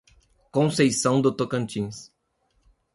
[0.51, 2.11] Conceição do Tocantins